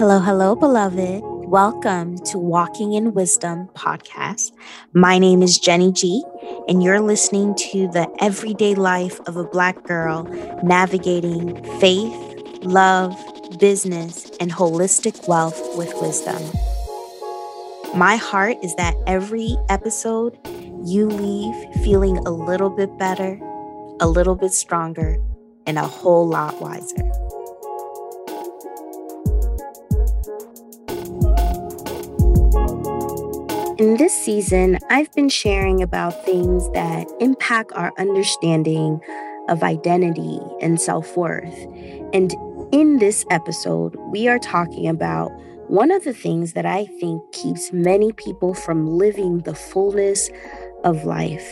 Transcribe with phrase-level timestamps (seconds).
[0.00, 1.20] Hello, hello, beloved.
[1.22, 4.52] Welcome to Walking in Wisdom podcast.
[4.94, 6.24] My name is Jenny G,
[6.68, 10.22] and you're listening to the everyday life of a Black girl
[10.62, 12.14] navigating faith,
[12.62, 13.14] love,
[13.58, 16.42] business, and holistic wealth with wisdom.
[17.94, 20.38] My heart is that every episode
[20.82, 23.38] you leave feeling a little bit better,
[24.00, 25.18] a little bit stronger,
[25.66, 27.29] and a whole lot wiser.
[33.80, 39.00] In this season, I've been sharing about things that impact our understanding
[39.48, 41.56] of identity and self worth.
[42.12, 42.34] And
[42.72, 45.30] in this episode, we are talking about
[45.68, 50.28] one of the things that I think keeps many people from living the fullness
[50.84, 51.50] of life,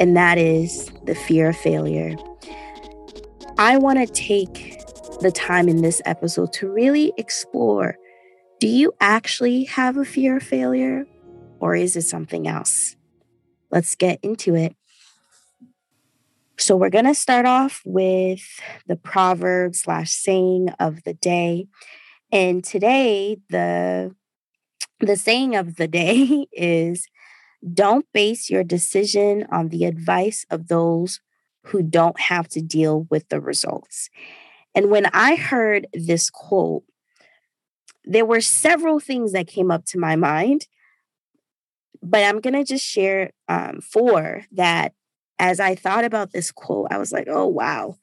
[0.00, 2.16] and that is the fear of failure.
[3.58, 4.76] I want to take
[5.20, 7.96] the time in this episode to really explore
[8.58, 11.06] do you actually have a fear of failure?
[11.64, 12.94] Or is it something else?
[13.70, 14.76] Let's get into it.
[16.58, 18.42] So, we're going to start off with
[18.86, 21.66] the proverb slash saying of the day.
[22.30, 24.14] And today, the,
[25.00, 27.08] the saying of the day is
[27.72, 31.20] don't base your decision on the advice of those
[31.62, 34.10] who don't have to deal with the results.
[34.74, 36.84] And when I heard this quote,
[38.04, 40.66] there were several things that came up to my mind
[42.04, 44.92] but I'm going to just share um, four that
[45.38, 47.96] as I thought about this quote, I was like, oh, wow.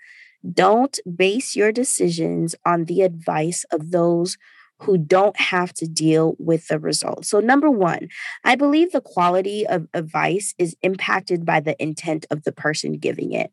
[0.54, 4.38] Don't base your decisions on the advice of those
[4.80, 7.30] who don't have to deal with the results.
[7.30, 8.08] So, number one,
[8.44, 13.34] I believe the quality of advice is impacted by the intent of the person giving
[13.34, 13.52] it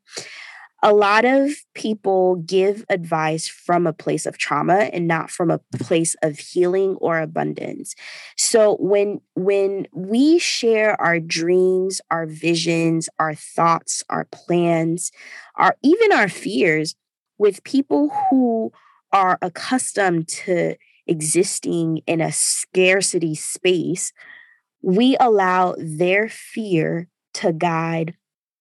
[0.83, 5.61] a lot of people give advice from a place of trauma and not from a
[5.77, 7.95] place of healing or abundance.
[8.37, 15.11] So when when we share our dreams our visions our thoughts our plans
[15.57, 16.95] our even our fears
[17.39, 18.73] with people who
[19.13, 20.77] are accustomed to
[21.07, 24.13] existing in a scarcity space
[24.83, 28.15] we allow their fear to guide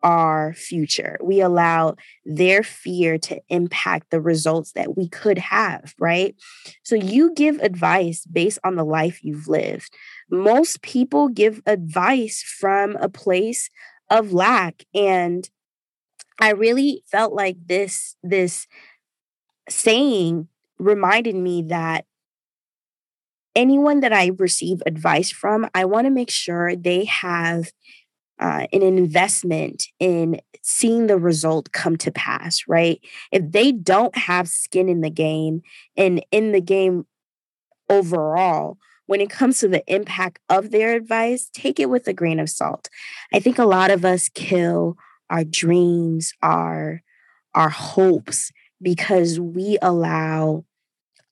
[0.04, 1.18] our future.
[1.24, 6.36] We allow their fear to impact the results that we could have, right?
[6.84, 9.94] So you give advice based on the life you've lived.
[10.30, 13.70] Most people give advice from a place
[14.10, 15.50] of lack and
[16.40, 18.68] I really felt like this this
[19.70, 20.48] saying
[20.78, 22.06] reminded me that
[23.56, 27.72] anyone that I receive advice from, I want to make sure they have
[28.40, 33.00] uh, an investment in seeing the result come to pass, right?
[33.32, 35.62] If they don't have skin in the game
[35.96, 37.06] and in the game
[37.90, 38.78] overall,
[39.08, 42.50] when it comes to the impact of their advice, take it with a grain of
[42.50, 42.90] salt.
[43.34, 44.98] I think a lot of us kill
[45.30, 47.02] our dreams, our
[47.56, 50.64] our hopes because we allow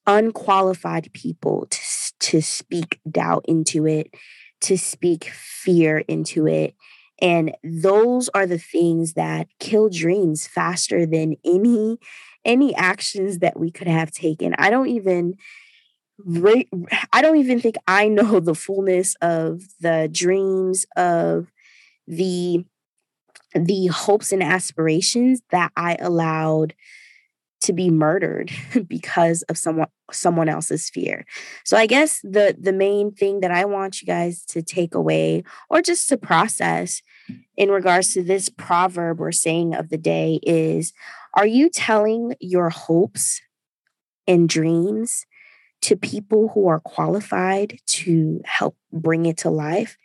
[0.08, 1.80] unqualified people to,
[2.20, 4.14] to speak doubt into it,
[4.62, 6.76] to speak fear into it,
[7.22, 11.98] and those are the things that kill dreams faster than any
[12.44, 14.53] any actions that we could have taken.
[14.58, 15.36] I don't even
[17.12, 21.52] I don't even think I know the fullness of the dreams of
[22.08, 22.66] the
[23.53, 26.74] the hopes and aspirations that I allowed
[27.66, 28.52] to be murdered
[28.88, 31.26] because of someone someone else's fear.
[31.64, 35.44] So I guess the the main thing that I want you guys to take away
[35.70, 37.02] or just to process
[37.58, 40.94] in regards to this proverb or saying of the day is
[41.34, 43.42] are you telling your hopes
[44.28, 45.26] and dreams
[45.82, 49.97] to people who are qualified to help bring it to life?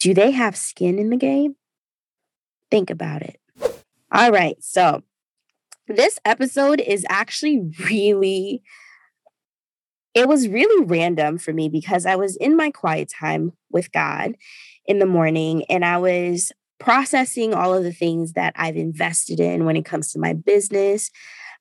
[0.00, 1.56] Do they have skin in the game?
[2.70, 3.40] Think about it.
[4.12, 5.02] All right, so
[5.88, 8.62] this episode is actually really
[10.14, 14.34] it was really random for me because I was in my quiet time with God
[14.86, 19.66] in the morning and I was processing all of the things that I've invested in
[19.66, 21.10] when it comes to my business.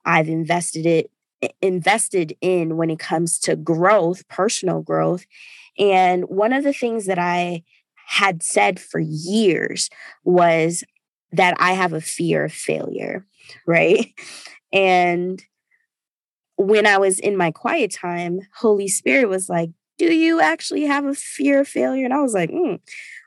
[0.05, 1.11] I've invested it
[1.61, 5.25] invested in when it comes to growth, personal growth.
[5.77, 7.63] And one of the things that I
[8.07, 9.89] had said for years
[10.23, 10.83] was
[11.31, 13.25] that I have a fear of failure,
[13.65, 14.13] right?
[14.73, 15.41] And
[16.57, 21.05] when I was in my quiet time, Holy Spirit was like, Do you actually have
[21.05, 22.05] a fear of failure?
[22.05, 22.79] And I was like, mm,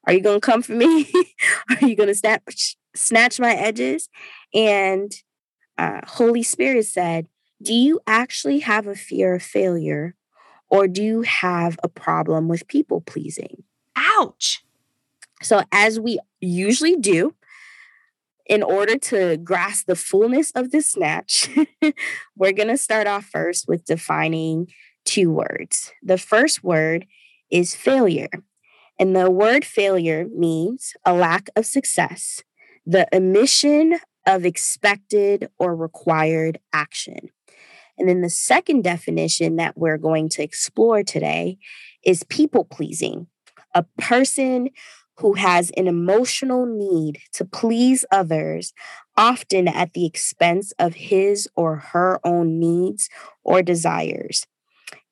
[0.06, 1.11] Are you going to come for me?
[1.70, 4.09] Are you going to snatch, snatch my edges?
[4.55, 5.12] And
[5.76, 7.29] uh, Holy Spirit said,
[7.62, 10.14] Do you actually have a fear of failure?
[10.71, 13.62] Or do you have a problem with people pleasing?
[13.97, 14.62] Ouch.
[15.43, 17.35] So, as we usually do,
[18.49, 21.50] in order to grasp the fullness of this snatch,
[22.37, 24.69] we're going to start off first with defining
[25.05, 25.93] two words.
[26.03, 27.06] The first word
[27.50, 28.31] is failure.
[28.99, 32.43] And the word failure means a lack of success,
[32.85, 37.31] the omission of expected or required action.
[37.97, 41.59] And then the second definition that we're going to explore today
[42.05, 43.27] is people pleasing,
[43.75, 44.71] a person
[45.19, 48.73] who has an emotional need to please others,
[49.17, 53.09] often at the expense of his or her own needs
[53.44, 54.47] or desires.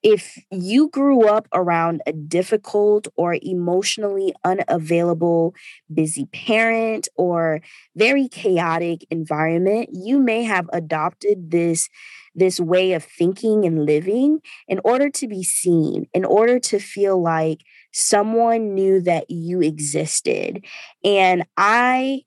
[0.02, 5.54] If you grew up around a difficult or emotionally unavailable,
[5.92, 7.60] busy parent or
[7.96, 11.88] very chaotic environment, you may have adopted this,
[12.34, 17.20] this way of thinking and living in order to be seen, in order to feel
[17.20, 17.62] like
[17.96, 20.62] someone knew that you existed.
[21.02, 22.24] And I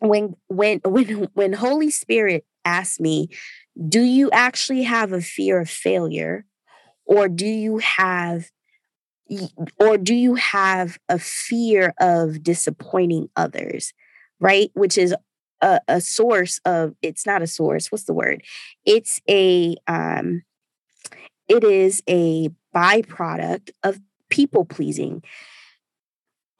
[0.00, 3.28] when when when when Holy Spirit asked me
[3.88, 6.44] do you actually have a fear of failure?
[7.06, 8.50] Or do you have
[9.78, 13.94] or do you have a fear of disappointing others?
[14.40, 14.70] Right?
[14.74, 15.14] Which is
[15.62, 18.42] a, a source of it's not a source what's the word?
[18.84, 20.42] It's a um
[21.48, 23.98] it is a byproduct of
[24.38, 25.22] people pleasing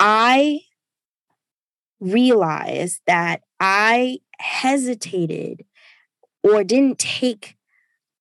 [0.01, 0.61] i
[2.01, 5.65] realized that i hesitated
[6.43, 7.57] or didn't take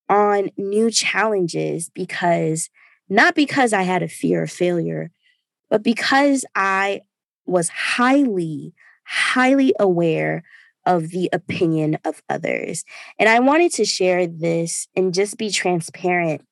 [0.08, 2.70] on new challenges because
[3.08, 5.10] not because I had a fear of failure,
[5.70, 7.02] but because I
[7.46, 8.74] was highly,
[9.06, 10.42] highly aware
[10.84, 12.84] of the opinion of others.
[13.18, 16.42] And I wanted to share this and just be transparent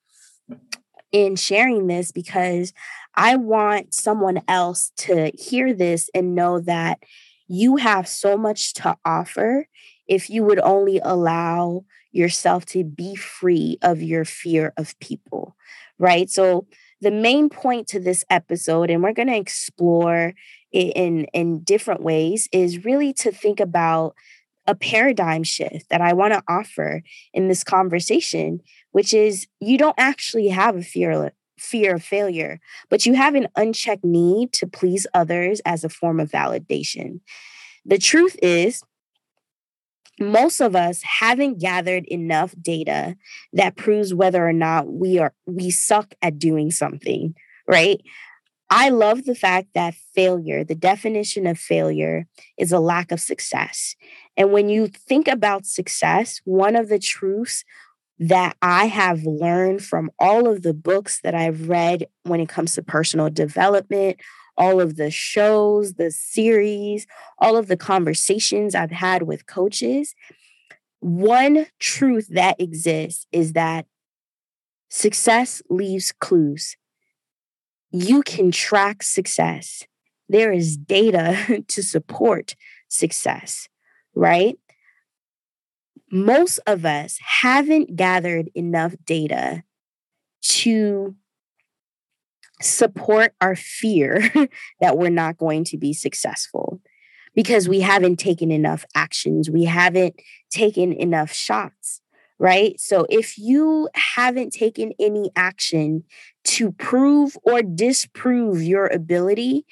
[1.16, 2.74] in sharing this because
[3.14, 6.98] I want someone else to hear this and know that
[7.48, 9.66] you have so much to offer
[10.06, 15.56] if you would only allow yourself to be free of your fear of people,
[15.98, 16.28] right?
[16.28, 16.66] So,
[17.00, 20.32] the main point to this episode, and we're going to explore
[20.72, 24.14] it in, in different ways, is really to think about
[24.66, 27.02] a paradigm shift that I want to offer
[27.32, 28.60] in this conversation,
[28.92, 32.60] which is you don't actually have a fear fear of failure,
[32.90, 37.20] but you have an unchecked need to please others as a form of validation.
[37.86, 38.82] The truth is,
[40.18, 43.16] most of us haven't gathered enough data
[43.52, 47.34] that proves whether or not we are we suck at doing something,
[47.68, 48.00] right?
[48.68, 52.26] I love the fact that failure, the definition of failure
[52.58, 53.94] is a lack of success.
[54.36, 57.64] And when you think about success, one of the truths
[58.18, 62.74] that I have learned from all of the books that I've read when it comes
[62.74, 64.20] to personal development,
[64.56, 67.06] all of the shows, the series,
[67.38, 70.14] all of the conversations I've had with coaches,
[71.00, 73.86] one truth that exists is that
[74.88, 76.76] success leaves clues.
[77.98, 79.82] You can track success.
[80.28, 82.54] There is data to support
[82.88, 83.68] success,
[84.14, 84.58] right?
[86.12, 89.62] Most of us haven't gathered enough data
[90.42, 91.16] to
[92.60, 94.30] support our fear
[94.80, 96.80] that we're not going to be successful
[97.34, 102.02] because we haven't taken enough actions, we haven't taken enough shots,
[102.38, 102.78] right?
[102.80, 106.04] So if you haven't taken any action
[106.44, 109.66] to prove or disprove your ability,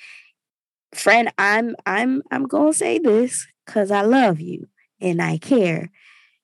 [0.94, 4.68] friend, I'm I'm I'm going to say this cuz I love you
[5.00, 5.90] and I care.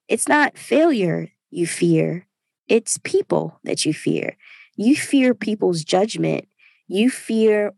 [0.07, 2.27] It's not failure you fear,
[2.67, 4.37] it's people that you fear.
[4.77, 6.47] You fear people's judgment.
[6.87, 7.73] You fear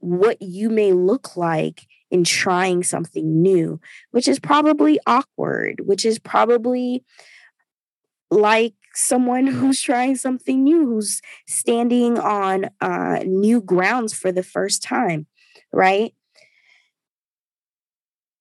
[0.00, 3.80] what you may look like in trying something new,
[4.10, 7.04] which is probably awkward, which is probably
[8.32, 14.82] like someone who's trying something new, who's standing on uh, new grounds for the first
[14.82, 15.26] time,
[15.72, 16.14] right?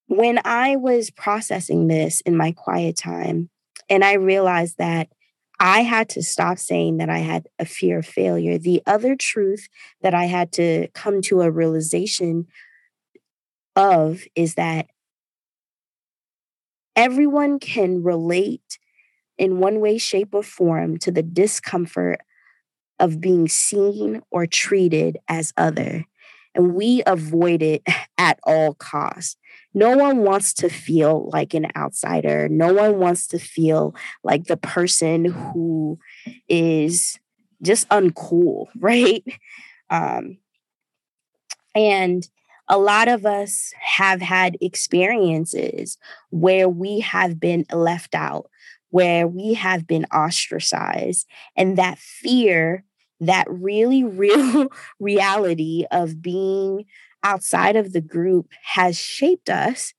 [0.07, 3.49] When I was processing this in my quiet time,
[3.89, 5.09] and I realized that
[5.59, 8.57] I had to stop saying that I had a fear of failure.
[8.57, 9.67] The other truth
[10.01, 12.47] that I had to come to a realization
[13.75, 14.87] of is that
[16.95, 18.79] everyone can relate
[19.41, 22.19] in one way, shape, or form to the discomfort
[22.99, 26.05] of being seen or treated as other.
[26.53, 27.81] And we avoid it
[28.19, 29.37] at all costs.
[29.73, 32.49] No one wants to feel like an outsider.
[32.49, 35.97] No one wants to feel like the person who
[36.47, 37.17] is
[37.63, 39.23] just uncool, right?
[39.89, 40.37] Um,
[41.73, 42.29] and
[42.67, 45.97] a lot of us have had experiences
[46.29, 48.51] where we have been left out,
[48.91, 52.83] where we have been ostracized, and that fear,
[53.19, 54.67] that really real
[54.99, 56.85] reality of being
[57.23, 59.93] outside of the group has shaped us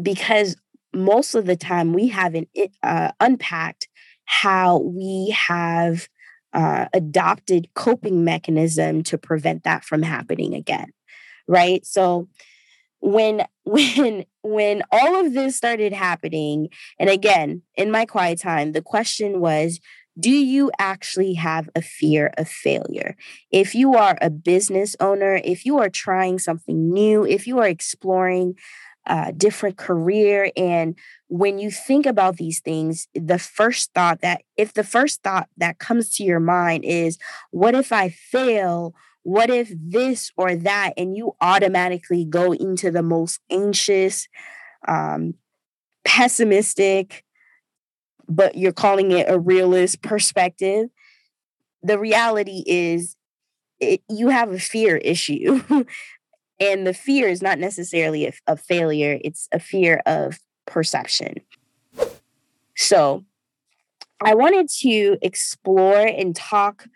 [0.00, 0.56] because
[0.94, 2.48] most of the time we haven't
[2.82, 3.88] uh, unpacked
[4.26, 6.08] how we have
[6.54, 10.86] uh, adopted coping mechanism to prevent that from happening again
[11.46, 11.84] right?
[11.84, 12.28] So
[13.04, 16.68] when when when all of this started happening
[16.98, 19.78] and again in my quiet time the question was
[20.18, 23.16] do you actually have a fear of failure?
[23.50, 27.66] If you are a business owner, if you are trying something new, if you are
[27.66, 28.54] exploring
[29.06, 30.96] a different career, and
[31.26, 35.80] when you think about these things, the first thought that, if the first thought that
[35.80, 37.18] comes to your mind is,
[37.50, 38.94] what if I fail?
[39.24, 40.92] What if this or that?
[40.96, 44.28] And you automatically go into the most anxious,
[44.86, 45.34] um,
[46.04, 47.24] pessimistic,
[48.28, 50.88] but you're calling it a realist perspective.
[51.82, 53.16] The reality is
[53.80, 55.62] it, you have a fear issue.
[56.60, 61.36] and the fear is not necessarily a, a failure, it's a fear of perception.
[62.76, 63.24] So,
[64.22, 66.86] I wanted to explore and talk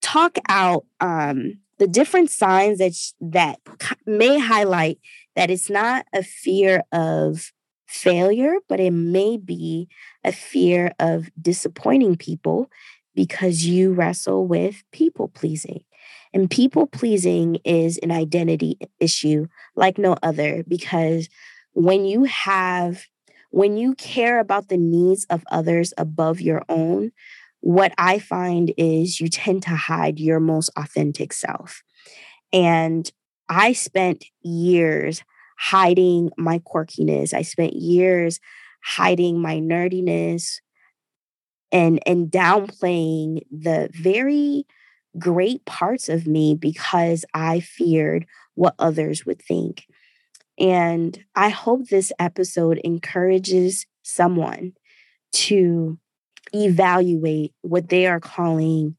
[0.00, 3.60] talk out um, the different signs that that
[4.06, 4.98] may highlight
[5.36, 7.52] that it's not a fear of
[7.86, 9.88] failure, but it may be
[10.24, 12.70] a fear of disappointing people
[13.14, 15.82] because you wrestle with people pleasing.
[16.34, 21.28] And people pleasing is an identity issue like no other because
[21.72, 23.06] when you have,
[23.50, 27.12] when you care about the needs of others above your own,
[27.60, 31.82] what I find is you tend to hide your most authentic self.
[32.52, 33.10] And
[33.48, 35.22] I spent years
[35.58, 37.34] hiding my quirkiness.
[37.34, 38.40] I spent years
[38.82, 40.60] hiding my nerdiness
[41.72, 44.64] and and downplaying the very
[45.18, 49.86] great parts of me because I feared what others would think.
[50.58, 54.72] And I hope this episode encourages someone
[55.32, 55.98] to
[56.54, 58.96] evaluate what they are calling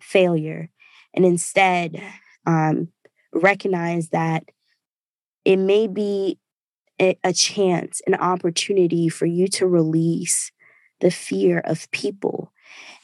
[0.00, 0.70] failure
[1.14, 2.02] and instead
[2.46, 2.88] um,
[3.32, 4.44] recognize that
[5.44, 6.38] it may be
[7.00, 10.52] a, a chance, an opportunity for you to release
[11.00, 12.52] the fear of people.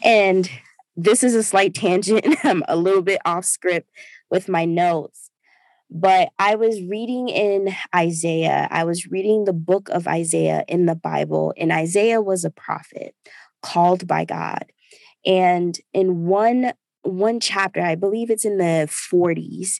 [0.04, 0.50] And
[0.96, 2.26] this is a slight tangent.
[2.44, 3.90] I'm a little bit off script
[4.30, 5.25] with my notes.
[5.90, 10.96] But I was reading in Isaiah, I was reading the book of Isaiah in the
[10.96, 13.14] Bible, and Isaiah was a prophet
[13.62, 14.66] called by God.
[15.24, 19.78] And in one one chapter, I believe it's in the 40s,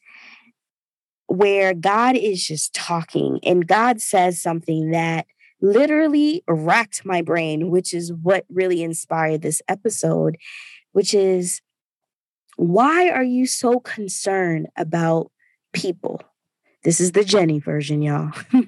[1.27, 5.27] where God is just talking and God says something that
[5.61, 10.37] literally racked my brain, which is what really inspired this episode,
[10.93, 11.61] which is
[12.57, 15.31] why are you so concerned about
[15.77, 16.23] people?
[16.83, 18.33] This is the Jenny version, y'all.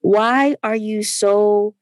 [0.00, 1.74] why are you so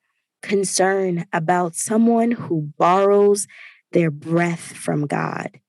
[0.43, 3.47] concerned about someone who borrows
[3.93, 5.61] their breath from God?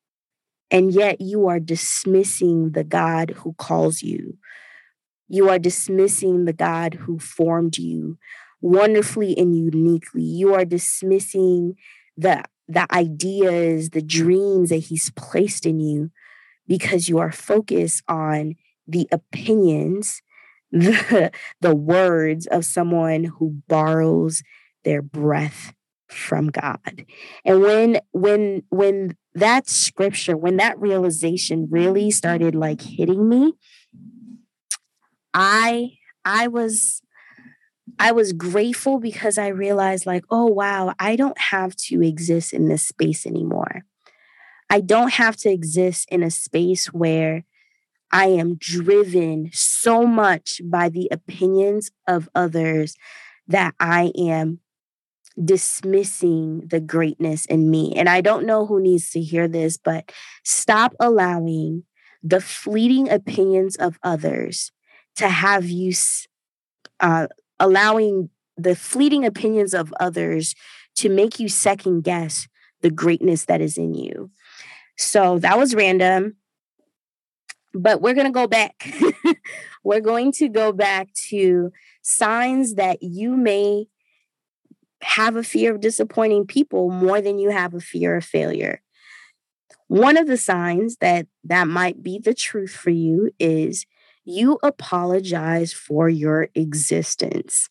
[0.72, 4.38] And yet you are dismissing the God who calls you.
[5.28, 8.18] You are dismissing the God who formed you
[8.62, 10.24] wonderfully and uniquely.
[10.24, 11.76] You are dismissing
[12.18, 16.12] the, the ideas, the dreams that He's placed in you
[16.68, 18.56] because you are focused on
[18.90, 20.22] the opinions,
[20.72, 21.32] the,
[21.62, 24.44] the words of someone who borrows
[24.84, 25.74] their breath
[26.08, 27.06] from God.
[27.46, 33.54] And when when when that scripture, when that realization really started like hitting me,
[35.34, 35.92] I
[36.26, 37.02] I was
[37.98, 42.68] I was grateful because I realized like, oh wow, I don't have to exist in
[42.68, 43.84] this space anymore.
[44.70, 47.46] I don't have to exist in a space where
[48.12, 52.96] I am driven so much by the opinions of others
[53.48, 54.60] that I am
[55.44, 57.94] dismissing the greatness in me.
[57.96, 60.12] And I don't know who needs to hear this, but
[60.44, 61.84] stop allowing
[62.22, 64.72] the fleeting opinions of others
[65.16, 65.94] to have you
[67.00, 67.28] uh,
[67.60, 70.56] allowing the fleeting opinions of others
[70.96, 72.48] to make you second guess
[72.82, 74.30] the greatness that is in you.
[74.98, 76.36] So that was random.
[77.74, 78.92] But we're going to go back.
[79.84, 81.72] we're going to go back to
[82.02, 83.88] signs that you may
[85.02, 88.82] have a fear of disappointing people more than you have a fear of failure.
[89.88, 93.86] one of the signs that that might be the truth for you is
[94.26, 97.70] you apologize for your existence.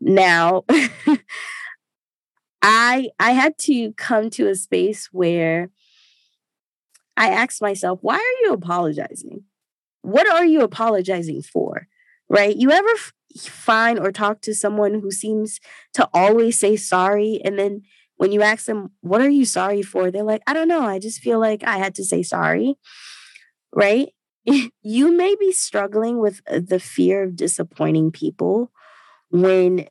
[0.00, 0.64] Now,
[2.62, 5.70] I I had to come to a space where
[7.20, 9.44] I asked myself, why are you apologizing?
[10.00, 11.86] What are you apologizing for?
[12.30, 12.56] Right?
[12.56, 15.60] You ever f- find or talk to someone who seems
[15.94, 17.82] to always say sorry and then
[18.16, 20.10] when you ask them, what are you sorry for?
[20.10, 20.82] They're like, I don't know.
[20.82, 22.76] I just feel like I had to say sorry.
[23.74, 24.08] Right?
[24.82, 28.72] you may be struggling with uh, the fear of disappointing people
[29.30, 29.88] when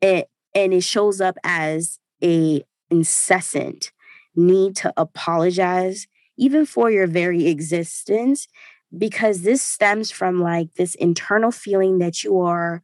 [0.00, 3.92] it and it shows up as a incessant
[4.34, 6.06] need to apologize
[6.40, 8.48] even for your very existence
[8.98, 12.82] because this stems from like this internal feeling that you are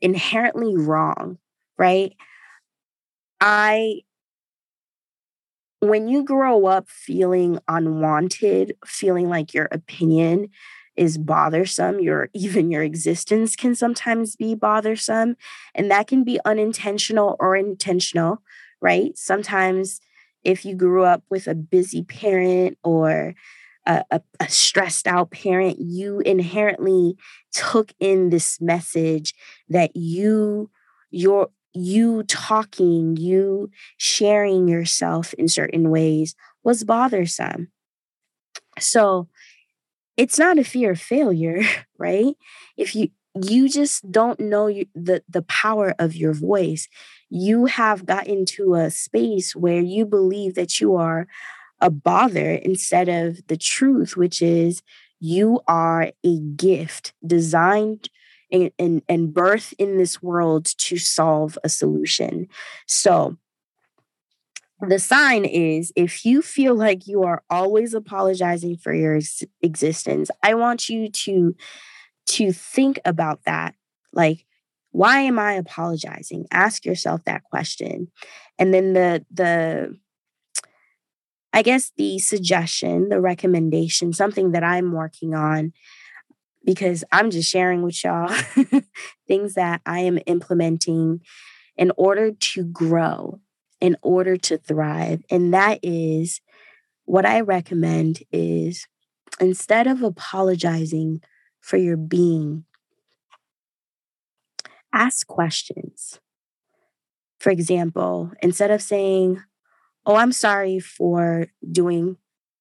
[0.00, 1.38] inherently wrong
[1.78, 2.14] right
[3.40, 4.02] i
[5.80, 10.48] when you grow up feeling unwanted, feeling like your opinion
[10.96, 15.36] is bothersome, your even your existence can sometimes be bothersome,
[15.74, 18.42] and that can be unintentional or intentional,
[18.80, 19.16] right?
[19.16, 20.00] Sometimes
[20.46, 23.34] if you grew up with a busy parent or
[23.84, 27.16] a, a, a, stressed out parent, you inherently
[27.52, 29.34] took in this message
[29.68, 30.70] that you
[31.10, 37.72] your you talking, you sharing yourself in certain ways was bothersome.
[38.78, 39.28] So
[40.16, 41.62] it's not a fear of failure,
[41.98, 42.34] right?
[42.76, 43.08] If you
[43.42, 46.88] you just don't know you, the the power of your voice.
[47.28, 51.26] You have gotten to a space where you believe that you are
[51.80, 54.82] a bother instead of the truth, which is
[55.20, 58.08] you are a gift designed
[58.50, 62.48] and, and, and birth in this world to solve a solution.
[62.86, 63.36] So,
[64.80, 70.30] the sign is if you feel like you are always apologizing for your ex- existence
[70.42, 71.54] i want you to
[72.26, 73.74] to think about that
[74.12, 74.45] like
[74.96, 78.08] why am i apologizing ask yourself that question
[78.58, 79.96] and then the the
[81.52, 85.72] i guess the suggestion the recommendation something that i'm working on
[86.66, 88.34] because I'm just sharing with y'all
[89.28, 91.20] things that I am implementing
[91.76, 93.40] in order to grow,
[93.80, 95.22] in order to thrive.
[95.30, 96.40] And that is
[97.04, 98.86] what I recommend is
[99.40, 101.22] instead of apologizing
[101.60, 102.64] for your being,
[104.96, 106.18] ask questions.
[107.38, 109.42] For example, instead of saying,
[110.06, 112.16] Oh, I'm sorry for doing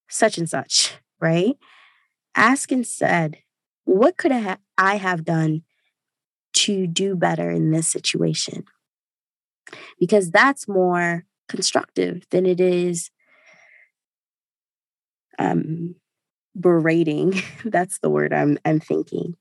[0.10, 1.56] such and such, right?
[2.36, 3.38] Ask instead,
[3.86, 5.62] what could I have done
[6.54, 8.66] to do better in this situation?
[10.00, 13.12] Because that's more constructive than it is
[15.38, 15.96] um,
[16.60, 17.36] berating.
[17.66, 19.36] that's the word I'm, I'm thinking.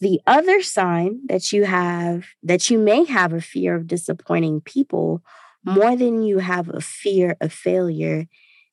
[0.00, 5.22] The other sign that you have, that you may have a fear of disappointing people
[5.64, 8.26] more than you have a fear of failure,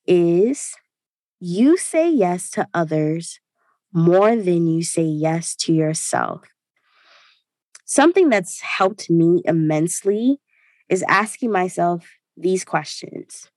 [0.06, 0.74] is
[1.40, 3.40] you say yes to others
[3.94, 6.44] more than you say yes to yourself.
[7.86, 10.40] Something that's helped me immensely
[10.90, 13.50] is asking myself these questions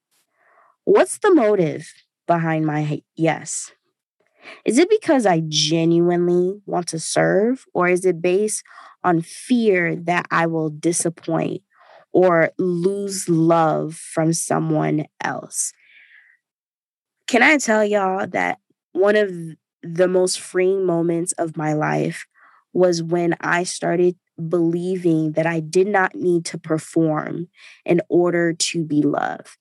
[0.85, 1.93] What's the motive
[2.27, 3.73] behind my yes?
[4.65, 8.63] Is it because I genuinely want to serve, or is it based
[9.05, 11.63] on fear that I will disappoint
[12.13, 15.73] or lose love from someone else?
[17.27, 18.59] Can I tell y'all that
[18.93, 19.31] one of
[19.83, 22.27] the most freeing moments of my life
[22.73, 24.17] was when I started
[24.49, 27.49] believing that I did not need to perform
[27.85, 29.57] in order to be loved.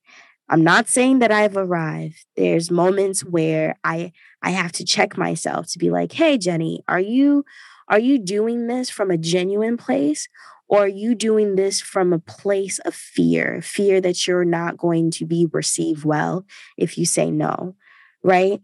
[0.49, 2.25] I'm not saying that I've arrived.
[2.35, 6.99] There's moments where I I have to check myself to be like, "Hey Jenny, are
[6.99, 7.45] you
[7.87, 10.27] are you doing this from a genuine place
[10.67, 13.61] or are you doing this from a place of fear?
[13.61, 16.45] Fear that you're not going to be received well
[16.77, 17.75] if you say no."
[18.23, 18.61] Right?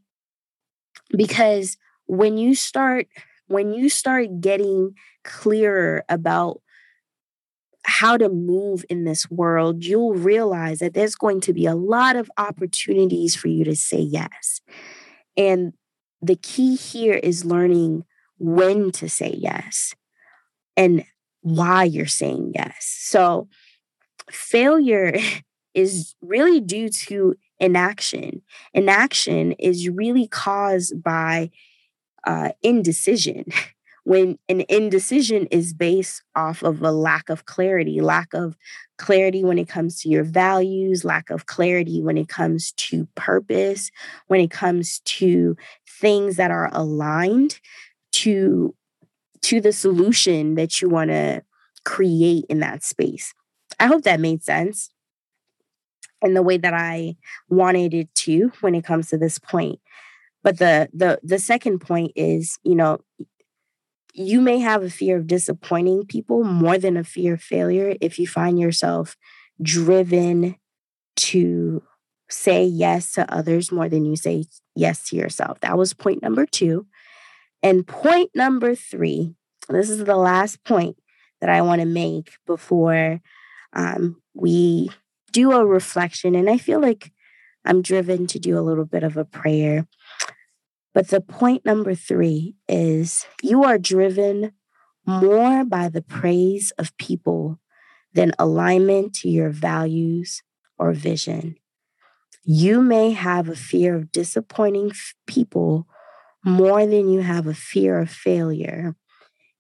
[1.16, 3.08] because when you start
[3.48, 6.62] when you start getting clearer about
[7.86, 12.16] how to move in this world, you'll realize that there's going to be a lot
[12.16, 14.62] of opportunities for you to say yes.
[15.38, 15.74] And
[16.22, 18.06] the key here is learning
[18.38, 19.94] when to say yes
[20.76, 21.06] and
[21.42, 22.76] why you're saying yes.
[22.80, 23.48] So,
[24.32, 25.16] failure
[25.74, 28.42] is really due to inaction.
[28.74, 31.52] Inaction is really caused by
[32.26, 33.46] uh, indecision,
[34.06, 38.56] when an indecision is based off of a lack of clarity, lack of
[38.98, 43.90] clarity when it comes to your values, lack of clarity when it comes to purpose,
[44.28, 45.58] when it comes to
[46.00, 47.60] things that are aligned
[48.12, 48.74] to
[49.42, 51.44] to the solution that you want to
[51.84, 53.34] create in that space.
[53.80, 54.90] I hope that made sense
[56.22, 57.16] in the way that I
[57.50, 59.80] wanted it to when it comes to this point.
[60.44, 63.00] But the the the second point is, you know,
[64.18, 68.18] you may have a fear of disappointing people more than a fear of failure if
[68.18, 69.18] you find yourself
[69.62, 70.56] driven
[71.18, 71.84] to
[72.30, 75.60] say yes to others more than you say yes to yourself.
[75.60, 76.88] That was point number two.
[77.62, 79.36] And point number three,
[79.68, 80.96] this is the last point
[81.42, 83.20] that I want to make before
[83.74, 84.90] um, we
[85.34, 86.36] do a reflection.
[86.36, 87.12] And I feel like
[87.66, 89.86] I'm driven to do a little bit of a prayer.
[90.96, 94.54] But the point number three is you are driven
[95.06, 97.60] more by the praise of people
[98.14, 100.42] than alignment to your values
[100.80, 101.58] or vision.
[102.46, 104.94] You may have a fear of disappointing
[105.28, 105.86] people
[106.46, 108.96] more than you have a fear of failure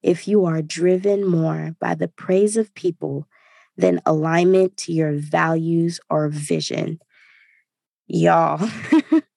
[0.02, 3.28] if you are driven more by the praise of people
[3.76, 7.00] than alignment to your values or vision.
[8.08, 8.70] Y'all,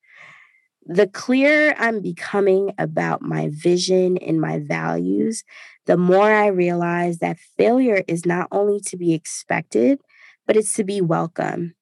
[0.89, 5.45] the clearer I'm becoming about my vision and my values,
[5.87, 10.01] the more I realize that failure is not only to be expected,
[10.47, 11.75] but it's to be welcome.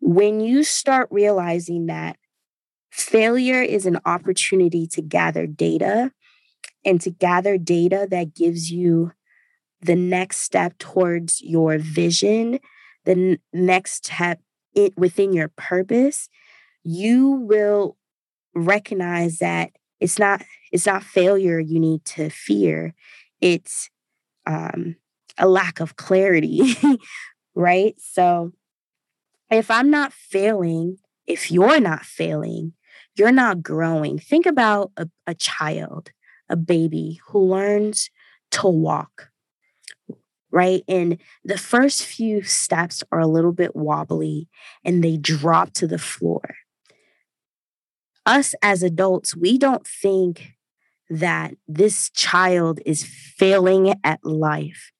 [0.00, 2.16] When you start realizing that
[2.90, 6.12] failure is an opportunity to gather data
[6.84, 9.12] and to gather data that gives you
[9.82, 12.58] the next step towards your vision,
[13.04, 14.40] the n- next step
[14.74, 16.28] it within your purpose,
[16.84, 17.96] you will
[18.56, 20.42] recognize that it's not
[20.72, 22.94] it's not failure you need to fear.
[23.40, 23.90] It's
[24.46, 24.96] um,
[25.38, 26.76] a lack of clarity
[27.54, 27.94] right?
[27.98, 28.52] So
[29.50, 32.72] if i'm not failing if you're not failing
[33.14, 34.18] you're not growing.
[34.18, 36.10] Think about a, a child
[36.48, 38.10] a baby who learns
[38.52, 39.30] to walk
[40.52, 40.84] right?
[40.88, 44.48] And the first few steps are a little bit wobbly
[44.84, 46.54] and they drop to the floor
[48.26, 50.52] us as adults, we don't think
[51.08, 54.90] that this child is failing at life.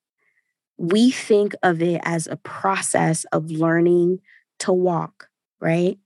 [0.79, 4.21] We think of it as a process of learning
[4.61, 5.29] to walk,
[5.61, 5.99] right?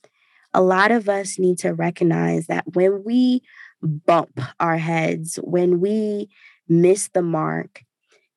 [0.55, 3.43] A lot of us need to recognize that when we
[3.83, 6.29] bump our heads, when we
[6.69, 7.85] miss the mark,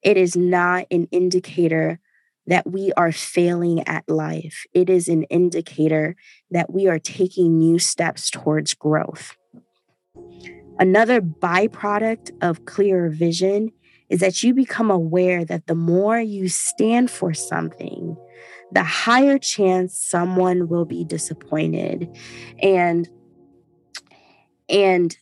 [0.02, 2.00] it is not an indicator
[2.48, 4.66] that we are failing at life.
[4.74, 6.16] It is an indicator
[6.52, 9.36] that we are taking new steps towards growth.
[10.80, 13.72] Another byproduct of clearer vision
[14.10, 18.18] is that you become aware that the more you stand for something,
[18.72, 22.10] the higher chance someone will be disappointed.
[22.62, 23.08] And
[24.70, 25.16] and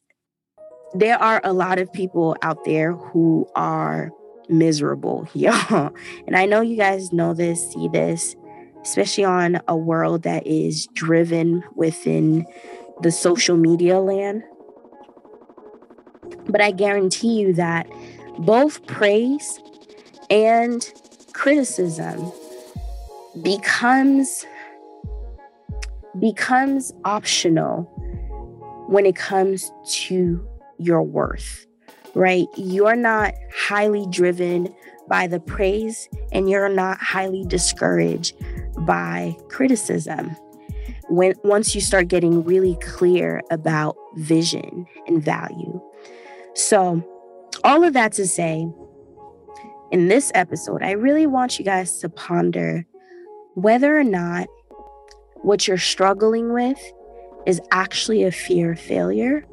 [0.93, 4.11] there are a lot of people out there who are
[4.51, 5.93] miserable, y'all.
[6.27, 8.35] And I know you guys know this, see this,
[8.81, 12.45] especially on a world that is driven within
[13.01, 14.43] the social media land.
[16.47, 17.87] But I guarantee you that
[18.39, 19.59] both praise
[20.29, 20.91] and
[21.33, 22.31] criticism
[23.41, 24.45] becomes
[26.19, 27.83] becomes optional
[28.89, 30.45] when it comes to
[30.77, 31.65] your worth
[32.15, 32.47] right?
[32.55, 34.73] You're not highly driven
[35.07, 38.35] by the praise and you're not highly discouraged
[38.85, 40.35] by criticism.
[41.09, 45.81] When once you start getting really clear about vision and value.
[46.53, 47.03] So,
[47.63, 48.67] all of that to say,
[49.91, 52.85] in this episode, I really want you guys to ponder
[53.55, 54.47] whether or not
[55.41, 56.79] what you're struggling with
[57.45, 59.45] is actually a fear of failure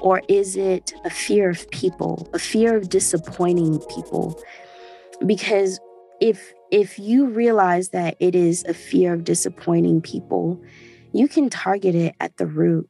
[0.00, 4.40] or is it a fear of people, a fear of disappointing people?
[5.26, 5.80] Because
[6.20, 10.62] if if you realize that it is a fear of disappointing people,
[11.12, 12.88] you can target it at the root,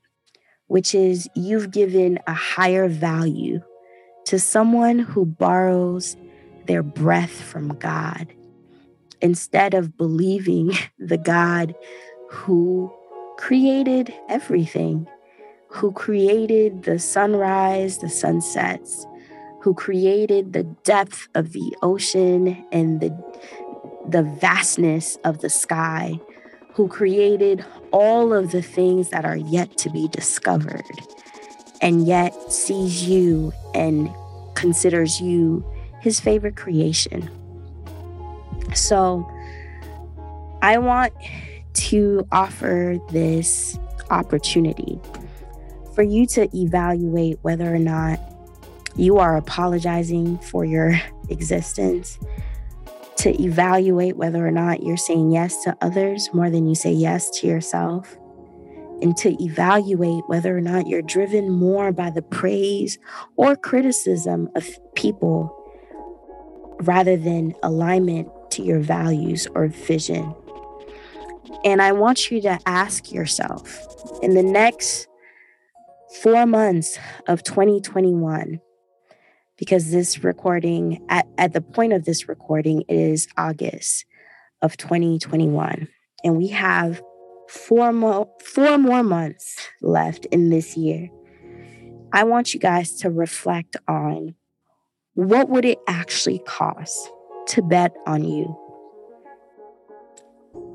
[0.66, 3.60] which is you've given a higher value
[4.26, 6.16] to someone who borrows
[6.66, 8.32] their breath from God
[9.20, 11.74] instead of believing the God
[12.30, 12.92] who
[13.38, 15.06] created everything
[15.68, 19.06] who created the sunrise, the sunsets,
[19.60, 23.10] who created the depth of the ocean and the,
[24.08, 26.18] the vastness of the sky,
[26.72, 30.84] who created all of the things that are yet to be discovered,
[31.82, 34.08] and yet sees you and
[34.54, 35.64] considers you
[36.00, 37.28] his favorite creation.
[38.74, 39.28] So
[40.62, 41.12] I want
[41.74, 43.78] to offer this
[44.10, 45.00] opportunity
[45.98, 48.20] for you to evaluate whether or not
[48.94, 50.92] you are apologizing for your
[51.28, 52.20] existence,
[53.16, 57.28] to evaluate whether or not you're saying yes to others more than you say yes
[57.30, 58.16] to yourself,
[59.02, 62.96] and to evaluate whether or not you're driven more by the praise
[63.34, 65.52] or criticism of people
[66.82, 70.32] rather than alignment to your values or vision.
[71.64, 73.80] And I want you to ask yourself
[74.22, 75.07] in the next
[76.22, 78.60] four months of 2021,
[79.56, 84.04] because this recording, at, at the point of this recording, is August
[84.62, 85.88] of 2021.
[86.24, 87.02] And we have
[87.48, 91.08] four more, four more months left in this year.
[92.12, 94.34] I want you guys to reflect on
[95.14, 97.10] what would it actually cost
[97.48, 98.56] to bet on you?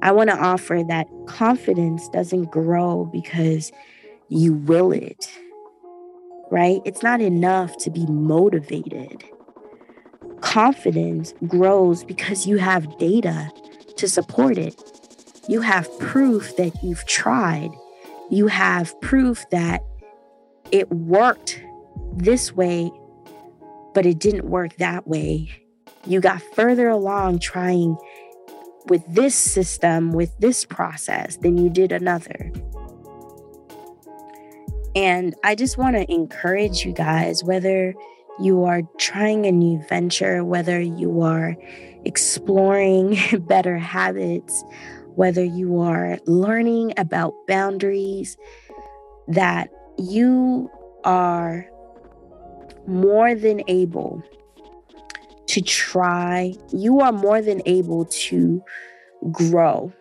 [0.01, 3.71] I want to offer that confidence doesn't grow because
[4.33, 5.29] you will it,
[6.49, 6.81] right?
[6.85, 9.23] It's not enough to be motivated.
[10.41, 13.51] Confidence grows because you have data
[13.97, 14.75] to support it.
[15.47, 17.69] You have proof that you've tried.
[18.29, 19.83] You have proof that
[20.71, 21.61] it worked
[22.15, 22.91] this way,
[23.93, 25.51] but it didn't work that way.
[26.05, 27.97] You got further along trying
[28.87, 32.51] with this system, with this process, than you did another.
[34.95, 37.95] And I just want to encourage you guys, whether
[38.39, 41.55] you are trying a new venture, whether you are
[42.05, 44.63] exploring better habits,
[45.15, 48.37] whether you are learning about boundaries,
[49.27, 50.69] that you
[51.03, 51.65] are
[52.87, 54.21] more than able
[55.47, 58.61] to try, you are more than able to
[59.31, 59.93] grow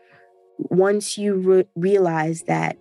[0.58, 2.76] once you re- realize that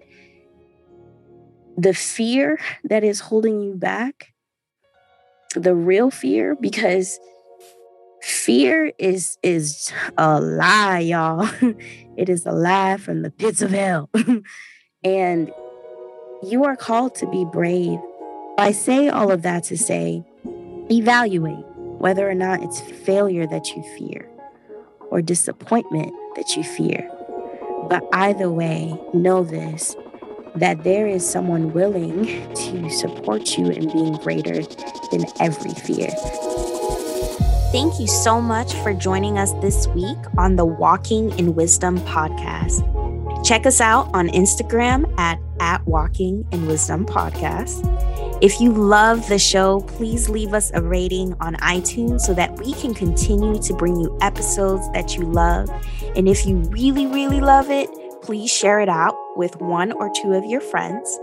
[1.78, 4.34] the fear that is holding you back,
[5.56, 7.20] the real fear, because
[8.22, 11.50] fear is is a lie, y'all.
[12.18, 14.10] it is a lie from the pits of hell.
[15.04, 15.52] and
[16.44, 18.00] you are called to be brave.
[18.58, 20.24] I say all of that to say,
[20.92, 24.28] evaluate whether or not it's failure that you fear
[25.10, 27.10] or disappointment that you fear.
[27.90, 29.96] But either way, know this
[30.56, 34.62] that there is someone willing to support you in being greater
[35.12, 36.10] than every fear.
[37.72, 42.86] Thank you so much for joining us this week on the Walking in Wisdom podcast.
[43.46, 47.88] Check us out on Instagram at, at Walking in Wisdom Podcast.
[48.42, 52.74] If you love the show, please leave us a rating on iTunes so that we
[52.74, 55.70] can continue to bring you episodes that you love.
[56.16, 57.90] And if you really, really love it,
[58.32, 61.20] please share it out with one or two of your friends.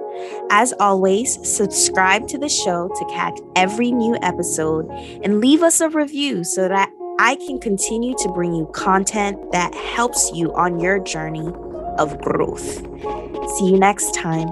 [0.51, 4.87] As always, subscribe to the show to catch every new episode
[5.25, 9.75] and leave us a review so that I can continue to bring you content that
[9.75, 11.51] helps you on your journey
[11.97, 12.87] of growth.
[13.57, 14.49] See you next time.